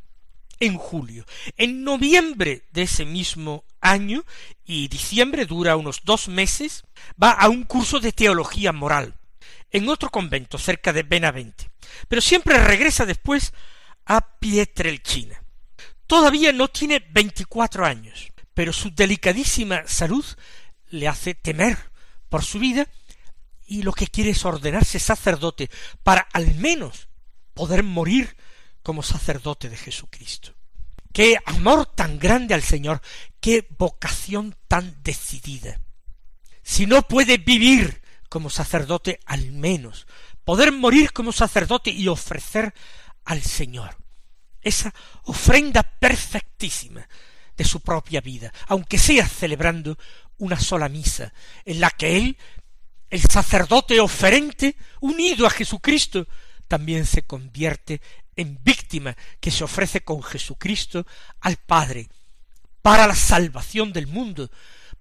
en 0.65 0.77
julio. 0.77 1.25
En 1.57 1.83
noviembre 1.83 2.63
de 2.71 2.83
ese 2.83 3.05
mismo 3.05 3.65
año 3.81 4.23
y 4.65 4.87
diciembre 4.87 5.45
dura 5.45 5.75
unos 5.75 6.01
dos 6.03 6.27
meses, 6.27 6.85
va 7.21 7.31
a 7.31 7.49
un 7.49 7.63
curso 7.63 7.99
de 7.99 8.11
teología 8.11 8.71
moral 8.71 9.15
en 9.71 9.89
otro 9.89 10.09
convento 10.09 10.57
cerca 10.57 10.93
de 10.93 11.03
Benavente, 11.03 11.71
pero 12.07 12.21
siempre 12.21 12.57
regresa 12.57 13.05
después 13.05 13.53
a 14.05 14.37
Pietrelcina. 14.39 15.43
Todavía 16.07 16.53
no 16.53 16.67
tiene 16.67 17.03
veinticuatro 17.09 17.85
años, 17.85 18.31
pero 18.53 18.71
su 18.71 18.93
delicadísima 18.93 19.83
salud 19.87 20.25
le 20.89 21.07
hace 21.07 21.33
temer 21.33 21.77
por 22.29 22.43
su 22.43 22.59
vida 22.59 22.87
y 23.65 23.81
lo 23.81 23.93
que 23.93 24.07
quiere 24.07 24.31
es 24.31 24.45
ordenarse 24.45 24.99
sacerdote 24.99 25.69
para 26.03 26.21
al 26.33 26.53
menos 26.55 27.07
poder 27.53 27.83
morir 27.83 28.35
como 28.83 29.01
sacerdote 29.01 29.69
de 29.69 29.77
Jesucristo. 29.77 30.53
Qué 31.11 31.37
amor 31.45 31.85
tan 31.85 32.19
grande 32.19 32.53
al 32.53 32.63
Señor, 32.63 33.01
qué 33.39 33.67
vocación 33.77 34.55
tan 34.67 35.01
decidida. 35.03 35.79
Si 36.61 36.85
no 36.85 37.01
puede 37.03 37.37
vivir 37.37 38.01
como 38.29 38.49
sacerdote, 38.49 39.19
al 39.25 39.51
menos 39.51 40.07
poder 40.43 40.71
morir 40.71 41.13
como 41.13 41.31
sacerdote 41.31 41.91
y 41.91 42.07
ofrecer 42.07 42.73
al 43.25 43.41
Señor 43.41 43.95
esa 44.61 44.93
ofrenda 45.23 45.83
perfectísima 45.83 47.07
de 47.55 47.63
su 47.63 47.81
propia 47.81 48.21
vida, 48.21 48.51
aunque 48.67 48.97
sea 48.97 49.27
celebrando 49.27 49.97
una 50.37 50.59
sola 50.59 50.89
misa, 50.89 51.33
en 51.65 51.79
la 51.79 51.91
que 51.91 52.17
Él 52.17 52.37
el 53.09 53.21
sacerdote 53.21 53.99
oferente, 53.99 54.75
unido 54.99 55.45
a 55.45 55.51
Jesucristo, 55.51 56.27
también 56.67 57.05
se 57.05 57.21
convierte 57.21 58.01
en 58.35 58.59
víctima 58.63 59.15
que 59.39 59.51
se 59.51 59.63
ofrece 59.63 60.03
con 60.03 60.21
Jesucristo 60.23 61.05
al 61.41 61.57
Padre 61.57 62.09
para 62.81 63.07
la 63.07 63.15
salvación 63.15 63.93
del 63.93 64.07
mundo, 64.07 64.51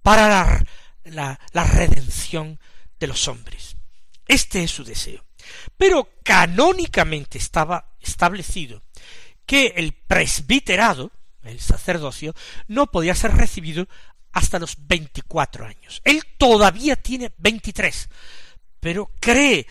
para 0.03 0.65
la, 1.05 1.39
la, 1.53 1.65
redención 1.65 2.59
de 2.99 3.07
los 3.09 3.29
hombres. 3.29 3.77
Este 4.27 4.63
es 4.63 4.71
su 4.71 4.85
deseo. 4.85 5.25
Pero 5.77 6.09
canónicamente 6.23 7.39
estaba 7.39 7.97
establecido 8.01 8.83
que 9.45 9.75
el 9.77 9.93
presbiterado, 9.93 11.11
el 11.43 11.61
sacerdocio, 11.61 12.35
no 12.69 12.87
podía 12.87 13.17
ser 13.17 13.33
recibido 13.33 13.89
hasta 14.31 14.61
los 14.61 14.77
veinticuatro 14.87 15.67
años. 15.67 16.01
Él 16.05 16.23
todavía 16.39 16.95
tiene 16.97 17.33
veintitrés, 17.37 18.09
pero 18.79 19.11
cree 19.21 19.67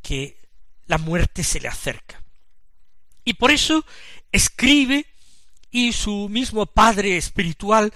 que 0.00 0.38
la 0.86 0.98
muerte 0.98 1.42
se 1.42 1.60
le 1.60 1.68
acerca. 1.68 2.22
Y 3.28 3.34
por 3.34 3.50
eso 3.50 3.84
escribe 4.32 5.04
y 5.70 5.92
su 5.92 6.30
mismo 6.30 6.64
padre 6.64 7.18
espiritual 7.18 7.92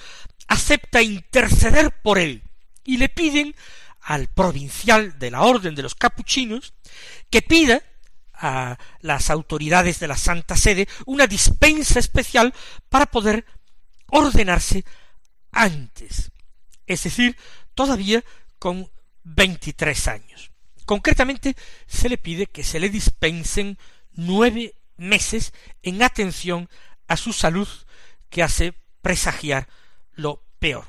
acepta 0.46 1.00
interceder 1.00 2.02
por 2.02 2.18
él 2.18 2.42
y 2.84 2.98
le 2.98 3.08
piden 3.08 3.54
al 4.02 4.28
provincial 4.28 5.18
de 5.18 5.30
la 5.30 5.40
orden 5.40 5.74
de 5.74 5.80
los 5.80 5.94
capuchinos 5.94 6.74
que 7.30 7.40
pida 7.40 7.82
a 8.34 8.76
las 9.00 9.30
autoridades 9.30 10.00
de 10.00 10.08
la 10.08 10.18
Santa 10.18 10.54
Sede 10.54 10.86
una 11.06 11.26
dispensa 11.26 11.98
especial 11.98 12.52
para 12.90 13.06
poder 13.06 13.46
ordenarse 14.08 14.84
antes, 15.50 16.30
es 16.86 17.04
decir, 17.04 17.38
todavía 17.74 18.22
con 18.58 18.90
veintitrés 19.22 20.08
años. 20.08 20.50
Concretamente 20.84 21.56
se 21.86 22.10
le 22.10 22.18
pide 22.18 22.48
que 22.48 22.64
se 22.64 22.78
le 22.78 22.90
dispensen 22.90 23.78
nueve 24.12 24.74
meses 24.96 25.52
en 25.82 26.02
atención 26.02 26.68
a 27.08 27.16
su 27.16 27.32
salud 27.32 27.68
que 28.30 28.42
hace 28.42 28.74
presagiar 29.00 29.68
lo 30.14 30.42
peor. 30.58 30.86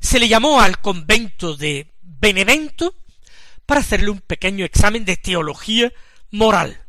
Se 0.00 0.18
le 0.18 0.28
llamó 0.28 0.60
al 0.60 0.80
convento 0.80 1.56
de 1.56 1.92
Benevento 2.02 2.96
para 3.66 3.80
hacerle 3.80 4.10
un 4.10 4.20
pequeño 4.20 4.64
examen 4.64 5.04
de 5.04 5.16
teología 5.16 5.92
moral. 6.30 6.84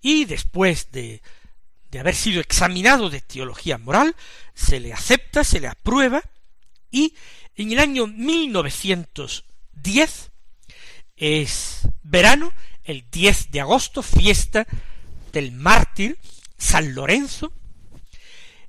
Y 0.00 0.24
después 0.24 0.90
de, 0.92 1.22
de 1.90 1.98
haber 1.98 2.14
sido 2.14 2.40
examinado 2.40 3.10
de 3.10 3.20
teología 3.20 3.78
moral, 3.78 4.14
se 4.54 4.80
le 4.80 4.92
acepta, 4.92 5.44
se 5.44 5.60
le 5.60 5.68
aprueba, 5.68 6.22
y 6.90 7.14
en 7.56 7.72
el 7.72 7.78
año 7.78 8.06
1910 8.06 10.30
es 11.16 11.88
verano, 12.02 12.52
el 12.86 13.10
10 13.10 13.50
de 13.50 13.60
agosto, 13.60 14.02
fiesta 14.02 14.66
del 15.32 15.52
mártir 15.52 16.18
San 16.56 16.94
Lorenzo, 16.94 17.52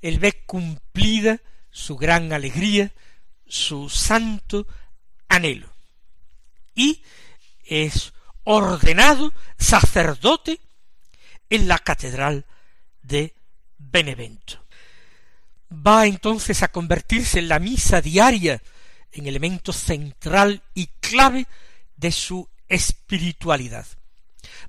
él 0.02 0.18
ve 0.18 0.44
cumplida 0.44 1.40
su 1.70 1.96
gran 1.96 2.32
alegría, 2.32 2.92
su 3.46 3.88
santo 3.88 4.66
anhelo, 5.28 5.72
y 6.74 7.02
es 7.64 8.12
ordenado 8.44 9.32
sacerdote 9.58 10.60
en 11.48 11.68
la 11.68 11.78
catedral 11.78 12.44
de 13.02 13.34
Benevento. 13.78 14.64
Va 15.70 16.06
entonces 16.06 16.62
a 16.62 16.68
convertirse 16.68 17.38
en 17.38 17.48
la 17.48 17.58
misa 17.58 18.00
diaria 18.00 18.60
en 19.12 19.26
elemento 19.26 19.72
central 19.72 20.62
y 20.74 20.86
clave 21.00 21.46
de 21.96 22.10
su 22.12 22.48
espiritualidad. 22.68 23.86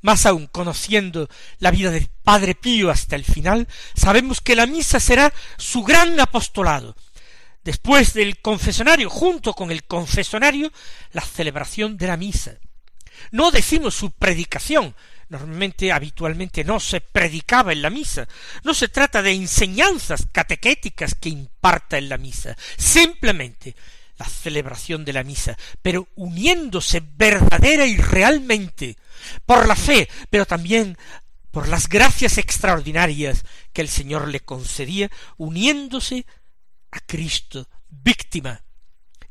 Más 0.02 0.26
aún, 0.26 0.48
conociendo 0.48 1.30
la 1.60 1.72
vida 1.72 1.92
del 1.92 2.10
Padre 2.24 2.56
Pío 2.56 2.90
hasta 2.90 3.16
el 3.16 3.26
final, 3.26 3.68
sabemos 3.96 4.42
que 4.42 4.56
la 4.56 4.66
misa 4.66 5.00
será 5.00 5.34
su 5.58 5.84
gran 5.84 6.20
apostolado. 6.20 6.96
Después 7.64 8.14
del 8.14 8.40
confesonario, 8.40 9.10
junto 9.10 9.54
con 9.54 9.72
el 9.72 9.84
confesonario, 9.84 10.72
la 11.12 11.22
celebración 11.22 11.98
de 11.98 12.08
la 12.08 12.18
misa. 12.18 12.56
No 13.32 13.52
decimos 13.52 13.96
su 13.96 14.12
predicación, 14.12 14.96
normalmente 15.30 15.92
habitualmente 15.92 16.64
no 16.64 16.80
se 16.80 17.02
predicaba 17.02 17.72
en 17.72 17.82
la 17.82 17.90
misa. 17.90 18.28
No 18.64 18.74
se 18.74 18.88
trata 18.88 19.22
de 19.22 19.32
enseñanzas 19.32 20.28
catequéticas 20.32 21.16
que 21.16 21.30
imparta 21.30 21.98
en 21.98 22.10
la 22.10 22.18
misa, 22.18 22.56
simplemente 22.78 23.76
la 24.18 24.26
celebración 24.26 25.06
de 25.06 25.14
la 25.14 25.24
misa, 25.24 25.58
pero 25.82 26.10
uniéndose 26.16 27.02
verdadera 27.02 27.86
y 27.86 27.98
realmente 27.98 28.98
por 29.46 29.68
la 29.68 29.76
fe, 29.76 30.10
pero 30.30 30.46
también 30.46 30.98
por 31.52 31.68
las 31.68 31.90
gracias 31.90 32.38
extraordinarias 32.38 33.44
que 33.74 33.82
el 33.82 33.90
Señor 33.90 34.28
le 34.28 34.42
concedía, 34.42 35.10
uniéndose 35.38 36.26
a 36.92 37.00
Cristo, 37.00 37.68
víctima, 37.90 38.64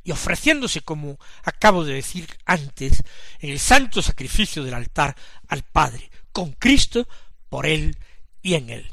y 0.03 0.11
ofreciéndose, 0.11 0.81
como 0.81 1.19
acabo 1.43 1.85
de 1.85 1.95
decir 1.95 2.27
antes, 2.47 3.03
en 3.41 3.51
el 3.51 3.59
santo 3.59 4.01
sacrificio 4.01 4.65
del 4.65 4.75
altar 4.75 5.15
al 5.49 5.65
Padre, 5.65 6.11
con 6.33 6.53
Cristo, 6.53 7.07
por 7.49 7.67
Él 7.67 7.99
y 8.41 8.55
en 8.55 8.71
Él. 8.71 8.91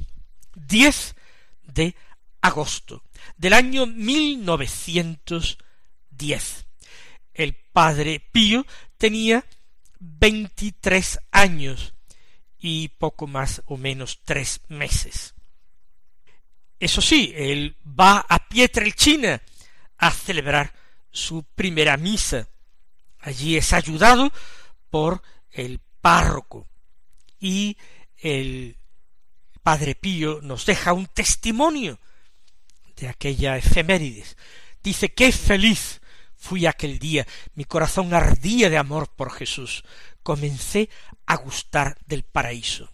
10 0.55 1.15
de 1.63 1.95
agosto 2.41 3.03
del 3.38 3.53
año 3.53 3.86
1910. 3.86 6.65
El 7.34 7.55
Padre 7.55 8.19
Pío 8.31 8.65
tenía 8.97 9.45
veintitrés 9.99 11.19
años 11.31 11.93
y 12.60 12.89
poco 12.89 13.27
más 13.27 13.62
o 13.65 13.77
menos 13.77 14.21
tres 14.23 14.62
meses. 14.67 15.34
Eso 16.79 17.01
sí, 17.01 17.34
él 17.36 17.77
va 17.88 18.25
a 18.27 18.47
Pietrelcina 18.47 19.41
a 19.97 20.12
celebrar 20.12 20.73
su 21.12 21.43
primera 21.43 21.97
misa. 21.97 22.47
Allí 23.19 23.58
es 23.58 23.73
ayudado 23.73 24.31
por 24.89 25.21
el 25.51 25.79
párroco 26.01 26.67
y 27.39 27.77
el 28.17 28.77
Padre 29.63 29.95
Pío 29.95 30.41
nos 30.41 30.65
deja 30.65 30.93
un 30.93 31.08
testimonio 31.08 31.99
de 32.95 33.08
aquella 33.08 33.58
efemérides. 33.58 34.38
Dice, 34.84 35.10
qué 35.10 35.31
feliz 35.31 36.01
fui 36.45 36.67
aquel 36.67 36.99
día, 36.99 37.25
mi 37.55 37.65
corazón 37.65 38.13
ardía 38.13 38.69
de 38.69 38.77
amor 38.77 39.10
por 39.10 39.31
Jesús, 39.31 39.84
comencé 40.21 40.89
a 41.25 41.38
gustar 41.38 41.97
del 42.05 42.21
paraíso. 42.23 42.91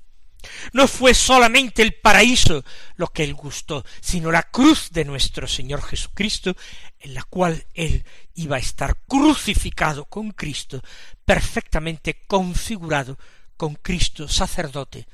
No 0.72 0.88
fue 0.88 1.14
solamente 1.14 1.82
el 1.82 1.94
paraíso 1.94 2.64
lo 2.96 3.08
que 3.08 3.26
él 3.26 3.34
gustó, 3.34 3.84
sino 4.00 4.32
la 4.32 4.44
cruz 4.44 4.90
de 4.92 5.04
nuestro 5.04 5.48
Señor 5.48 5.84
Jesucristo, 5.84 6.56
en 7.00 7.14
la 7.14 7.24
cual 7.24 7.66
él 7.74 8.06
iba 8.36 8.56
a 8.56 8.60
estar 8.60 8.98
crucificado 9.06 10.06
con 10.06 10.32
Cristo, 10.32 10.82
perfectamente 11.26 12.22
configurado 12.26 13.20
con 13.58 13.76
Cristo 13.76 14.30
sacerdote 14.30 15.08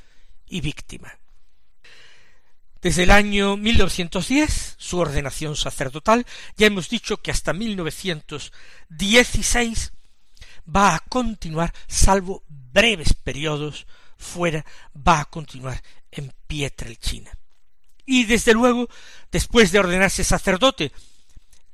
y 0.47 0.61
víctima. 0.61 1.11
Desde 2.87 3.03
el 3.03 3.11
año 3.11 3.57
1910, 3.57 4.75
su 4.77 4.97
ordenación 4.97 5.57
sacerdotal, 5.57 6.25
ya 6.55 6.67
hemos 6.67 6.87
dicho 6.87 7.17
que 7.17 7.31
hasta 7.31 7.51
1916 7.51 9.91
va 10.73 10.95
a 10.95 10.99
continuar, 10.99 11.73
salvo 11.89 12.45
breves 12.47 13.13
periodos 13.13 13.87
fuera, 14.17 14.65
va 14.95 15.19
a 15.19 15.25
continuar 15.25 15.83
en 16.11 16.31
Pietrelcina. 16.47 17.37
Y 18.05 18.23
desde 18.23 18.53
luego, 18.53 18.87
después 19.33 19.73
de 19.73 19.79
ordenarse 19.79 20.23
sacerdote, 20.23 20.93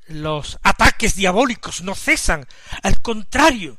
los 0.07 0.57
ataques 0.63 1.15
diabólicos 1.15 1.83
no 1.83 1.93
cesan, 1.93 2.47
al 2.81 3.03
contrario, 3.03 3.77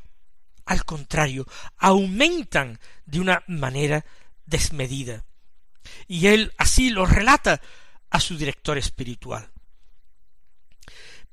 al 0.65 0.85
contrario, 0.85 1.45
aumentan 1.79 2.79
de 3.05 3.19
una 3.19 3.43
manera 3.45 4.05
desmedida 4.45 5.25
y 6.07 6.27
él 6.27 6.53
así 6.57 6.89
lo 6.89 7.05
relata 7.05 7.61
a 8.09 8.19
su 8.19 8.37
director 8.37 8.77
espiritual. 8.77 9.49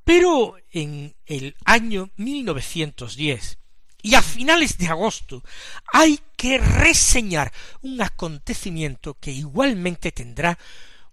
Pero 0.05 0.57
en 0.71 1.15
el 1.27 1.57
año 1.65 2.11
1910 2.17 3.59
y 4.03 4.15
a 4.17 4.23
finales 4.23 4.79
de 4.79 4.88
agosto 4.88 5.45
hay 5.93 6.21
que 6.37 6.59
reseñar 6.59 7.53
un 7.83 8.03
acontecimiento 8.03 9.15
que 9.15 9.31
igualmente 9.31 10.11
tendrá 10.11 10.59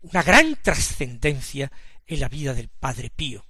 una 0.01 0.23
gran 0.23 0.55
trascendencia 0.61 1.71
en 2.07 2.19
la 2.19 2.29
vida 2.29 2.53
del 2.53 2.69
Padre 2.69 3.11
Pío. 3.11 3.45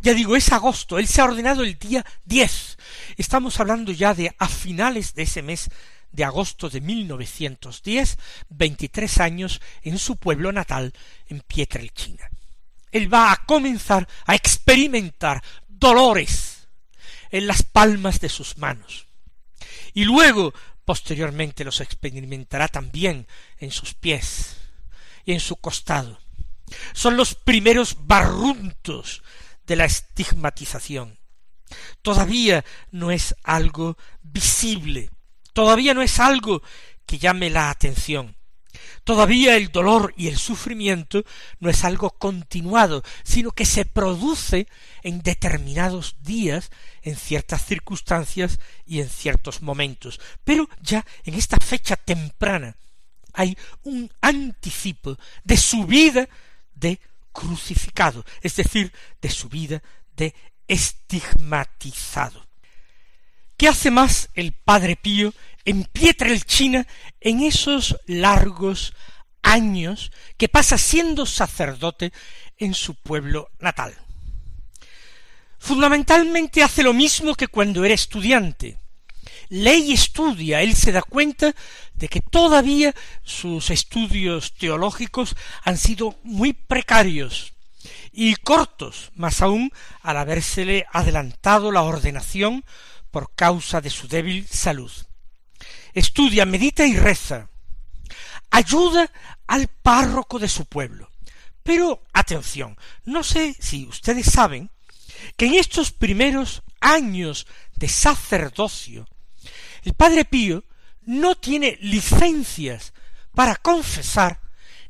Ya 0.00 0.14
digo, 0.14 0.36
es 0.36 0.52
agosto, 0.52 0.98
él 0.98 1.06
se 1.06 1.20
ha 1.20 1.24
ordenado 1.24 1.62
el 1.62 1.78
día 1.78 2.04
diez. 2.24 2.78
Estamos 3.16 3.60
hablando 3.60 3.92
ya 3.92 4.14
de 4.14 4.34
a 4.38 4.48
finales 4.48 5.14
de 5.14 5.22
ese 5.22 5.42
mes 5.42 5.68
de 6.12 6.24
agosto 6.24 6.68
de 6.68 6.80
1910, 6.80 8.18
veintitrés 8.48 9.18
años 9.18 9.60
en 9.82 9.98
su 9.98 10.16
pueblo 10.16 10.52
natal, 10.52 10.92
en 11.26 11.40
Pietrelcina. 11.40 12.30
Él 12.90 13.12
va 13.12 13.32
a 13.32 13.44
comenzar 13.44 14.06
a 14.26 14.34
experimentar 14.34 15.42
dolores 15.68 16.68
en 17.30 17.46
las 17.46 17.62
palmas 17.62 18.20
de 18.20 18.28
sus 18.28 18.58
manos. 18.58 19.06
Y 19.94 20.04
luego, 20.04 20.52
posteriormente, 20.84 21.64
los 21.64 21.80
experimentará 21.80 22.68
también 22.68 23.26
en 23.58 23.70
sus 23.70 23.94
pies 23.94 24.56
y 25.24 25.32
en 25.32 25.40
su 25.40 25.56
costado. 25.56 26.20
Son 26.92 27.16
los 27.16 27.34
primeros 27.34 28.06
barruntos 28.06 29.22
de 29.66 29.76
la 29.76 29.84
estigmatización. 29.84 31.18
Todavía 32.02 32.64
no 32.90 33.10
es 33.10 33.34
algo 33.42 33.96
visible, 34.22 35.10
todavía 35.52 35.94
no 35.94 36.02
es 36.02 36.18
algo 36.18 36.62
que 37.06 37.18
llame 37.18 37.50
la 37.50 37.70
atención. 37.70 38.36
Todavía 39.04 39.56
el 39.56 39.72
dolor 39.72 40.14
y 40.16 40.28
el 40.28 40.38
sufrimiento 40.38 41.24
no 41.58 41.68
es 41.68 41.84
algo 41.84 42.10
continuado, 42.10 43.02
sino 43.24 43.50
que 43.50 43.66
se 43.66 43.84
produce 43.84 44.68
en 45.02 45.22
determinados 45.22 46.16
días, 46.20 46.70
en 47.02 47.16
ciertas 47.16 47.64
circunstancias 47.64 48.60
y 48.86 49.00
en 49.00 49.08
ciertos 49.08 49.60
momentos. 49.60 50.20
Pero 50.44 50.68
ya 50.80 51.04
en 51.24 51.34
esta 51.34 51.56
fecha 51.58 51.96
temprana 51.96 52.76
hay 53.32 53.56
un 53.82 54.10
anticipo 54.20 55.18
de 55.42 55.56
su 55.56 55.84
vida 55.84 56.28
de 56.74 57.00
crucificado, 57.32 58.24
es 58.40 58.56
decir, 58.56 58.92
de 59.20 59.30
su 59.30 59.48
vida 59.48 59.82
de 60.16 60.34
estigmatizado. 60.68 62.51
¿Qué 63.56 63.68
hace 63.68 63.90
más 63.90 64.28
el 64.34 64.52
Padre 64.52 64.96
Pío 64.96 65.32
en 65.64 65.84
Pietrelchina 65.84 66.86
en 67.20 67.42
esos 67.42 67.96
largos 68.06 68.94
años 69.42 70.10
que 70.36 70.48
pasa 70.48 70.78
siendo 70.78 71.26
sacerdote 71.26 72.12
en 72.58 72.74
su 72.74 72.94
pueblo 72.94 73.50
natal? 73.60 73.94
Fundamentalmente 75.58 76.62
hace 76.62 76.82
lo 76.82 76.92
mismo 76.92 77.36
que 77.36 77.46
cuando 77.46 77.84
era 77.84 77.94
estudiante. 77.94 78.78
Lee 79.48 79.84
y 79.88 79.92
estudia, 79.92 80.62
él 80.62 80.74
se 80.74 80.92
da 80.92 81.02
cuenta 81.02 81.54
de 81.94 82.08
que 82.08 82.20
todavía 82.20 82.94
sus 83.22 83.70
estudios 83.70 84.54
teológicos 84.54 85.36
han 85.62 85.78
sido 85.78 86.18
muy 86.24 86.52
precarios 86.52 87.52
y 88.12 88.34
cortos, 88.36 89.12
más 89.14 89.42
aún 89.42 89.70
al 90.00 90.16
habérsele 90.16 90.86
adelantado 90.92 91.70
la 91.70 91.82
ordenación 91.82 92.64
por 93.12 93.32
causa 93.34 93.80
de 93.80 93.90
su 93.90 94.08
débil 94.08 94.48
salud. 94.48 94.90
Estudia, 95.94 96.44
medita 96.46 96.84
y 96.84 96.96
reza. 96.96 97.48
Ayuda 98.50 99.12
al 99.46 99.68
párroco 99.68 100.40
de 100.40 100.48
su 100.48 100.64
pueblo. 100.64 101.10
Pero 101.62 102.02
atención, 102.12 102.76
no 103.04 103.22
sé 103.22 103.54
si 103.60 103.86
ustedes 103.86 104.26
saben 104.26 104.70
que 105.36 105.46
en 105.46 105.54
estos 105.54 105.92
primeros 105.92 106.62
años 106.80 107.46
de 107.76 107.88
sacerdocio, 107.88 109.06
el 109.84 109.94
Padre 109.94 110.24
Pío 110.24 110.64
no 111.02 111.36
tiene 111.36 111.78
licencias 111.80 112.92
para 113.34 113.56
confesar 113.56 114.40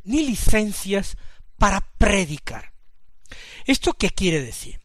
ni 0.05 0.27
licencias 0.27 1.17
para 1.59 1.81
predicar. 1.99 2.73
¿Esto 3.67 3.93
qué 3.93 4.11
quiere 4.11 4.43
decir? 4.43 4.82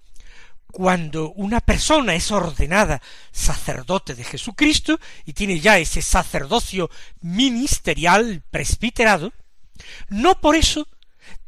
Cuando 0.71 1.31
una 1.31 1.61
persona 1.61 2.13
es 2.15 2.31
ordenada 2.31 3.01
sacerdote 3.31 4.15
de 4.15 4.23
Jesucristo 4.23 4.99
y 5.25 5.33
tiene 5.33 5.59
ya 5.59 5.77
ese 5.79 6.01
sacerdocio 6.01 6.89
ministerial 7.21 8.43
presbiterado, 8.51 9.33
no 10.09 10.39
por 10.39 10.55
eso 10.55 10.87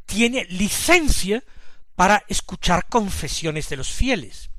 tiene 0.06 0.44
licencia 0.46 1.44
para 1.94 2.24
escuchar 2.28 2.86
confesiones 2.88 3.68
de 3.68 3.76
los 3.76 3.92
fieles. 3.92 4.50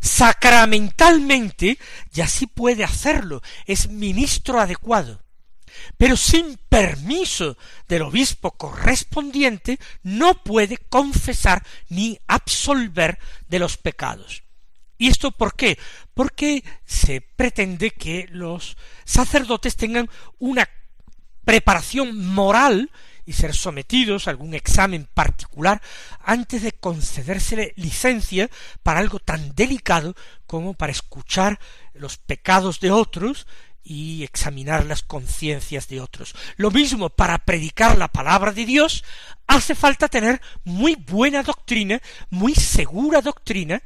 Sacramentalmente 0.00 1.78
ya 2.12 2.26
sí 2.26 2.46
puede 2.46 2.84
hacerlo, 2.84 3.42
es 3.66 3.88
ministro 3.88 4.60
adecuado, 4.60 5.22
pero 5.96 6.16
sin 6.16 6.58
permiso 6.68 7.56
del 7.88 8.02
obispo 8.02 8.52
correspondiente 8.52 9.78
no 10.02 10.42
puede 10.42 10.78
confesar 10.78 11.64
ni 11.88 12.18
absolver 12.26 13.18
de 13.48 13.58
los 13.58 13.76
pecados. 13.76 14.42
¿Y 14.98 15.08
esto 15.08 15.30
por 15.30 15.54
qué? 15.54 15.78
Porque 16.12 16.64
se 16.84 17.20
pretende 17.20 17.90
que 17.92 18.26
los 18.30 18.76
sacerdotes 19.04 19.76
tengan 19.76 20.10
una 20.38 20.68
preparación 21.44 22.26
moral 22.26 22.90
y 23.24 23.34
ser 23.34 23.54
sometidos 23.54 24.26
a 24.26 24.30
algún 24.30 24.54
examen 24.54 25.06
particular 25.12 25.82
antes 26.24 26.62
de 26.62 26.72
concedérsele 26.72 27.74
licencia 27.76 28.50
para 28.82 29.00
algo 29.00 29.18
tan 29.18 29.54
delicado 29.54 30.16
como 30.46 30.72
para 30.72 30.92
escuchar 30.92 31.60
los 31.92 32.16
pecados 32.16 32.80
de 32.80 32.90
otros 32.90 33.46
y 33.88 34.22
examinar 34.22 34.84
las 34.84 35.02
conciencias 35.02 35.88
de 35.88 36.02
otros. 36.02 36.34
Lo 36.58 36.70
mismo 36.70 37.08
para 37.08 37.38
predicar 37.38 37.96
la 37.96 38.08
palabra 38.08 38.52
de 38.52 38.66
Dios 38.66 39.02
hace 39.46 39.74
falta 39.74 40.08
tener 40.08 40.42
muy 40.62 40.94
buena 40.94 41.42
doctrina, 41.42 41.98
muy 42.28 42.54
segura 42.54 43.22
doctrina, 43.22 43.82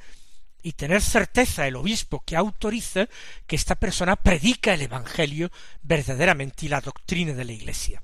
y 0.60 0.72
tener 0.72 1.02
certeza 1.02 1.66
el 1.68 1.76
obispo 1.76 2.22
que 2.24 2.36
autoriza 2.36 3.08
que 3.46 3.56
esta 3.56 3.76
persona 3.76 4.16
predica 4.16 4.74
el 4.74 4.82
Evangelio 4.82 5.50
verdaderamente 5.82 6.66
y 6.66 6.68
la 6.68 6.80
doctrina 6.80 7.32
de 7.32 7.44
la 7.44 7.52
Iglesia. 7.52 8.02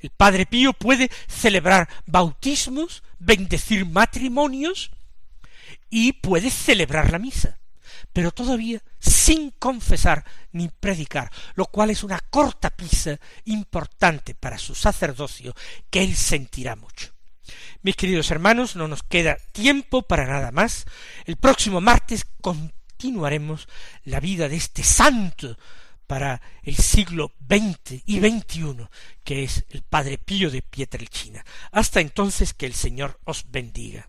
El 0.00 0.10
Padre 0.10 0.44
Pío 0.46 0.74
puede 0.74 1.10
celebrar 1.26 1.88
bautismos, 2.06 3.02
bendecir 3.18 3.84
matrimonios 3.86 4.90
y 5.90 6.12
puede 6.12 6.50
celebrar 6.50 7.10
la 7.10 7.18
misa, 7.18 7.58
pero 8.12 8.30
todavía 8.32 8.82
sin 8.98 9.50
confesar 9.52 10.24
ni 10.52 10.68
predicar, 10.68 11.30
lo 11.54 11.66
cual 11.66 11.90
es 11.90 12.02
una 12.02 12.20
corta 12.20 12.70
pisa 12.70 13.18
importante 13.44 14.34
para 14.34 14.58
su 14.58 14.74
sacerdocio 14.74 15.54
que 15.90 16.02
él 16.02 16.14
sentirá 16.14 16.76
mucho. 16.76 17.12
Mis 17.82 17.96
queridos 17.96 18.30
hermanos, 18.30 18.76
no 18.76 18.88
nos 18.88 19.02
queda 19.02 19.36
tiempo 19.52 20.02
para 20.02 20.26
nada 20.26 20.50
más. 20.50 20.84
El 21.24 21.36
próximo 21.36 21.80
martes 21.80 22.26
continuaremos 22.40 23.68
la 24.04 24.20
vida 24.20 24.48
de 24.48 24.56
este 24.56 24.82
santo 24.82 25.56
para 26.06 26.40
el 26.62 26.76
siglo 26.76 27.32
XX 27.48 28.02
y 28.06 28.18
XXI, 28.18 28.88
que 29.22 29.44
es 29.44 29.64
el 29.68 29.82
Padre 29.82 30.18
Pío 30.18 30.50
de 30.50 30.62
Pietrelcina. 30.62 31.44
Hasta 31.70 32.00
entonces 32.00 32.54
que 32.54 32.66
el 32.66 32.74
Señor 32.74 33.20
os 33.24 33.44
bendiga. 33.50 34.08